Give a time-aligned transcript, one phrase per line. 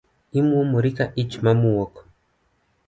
[0.39, 1.93] Imuomori ka ich mamwuok